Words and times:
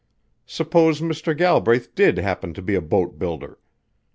Suppose 0.47 0.99
Mr. 0.99 1.37
Galbraith 1.37 1.93
did 1.93 2.17
happen 2.17 2.55
to 2.55 2.61
be 2.63 2.73
a 2.73 2.81
boat 2.81 3.19
builder? 3.19 3.59